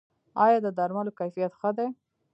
آیا 0.45 0.57
د 0.63 0.67
درملو 0.77 1.11
کیفیت 1.19 1.51
ښه 1.59 1.69
دی؟ 1.77 1.87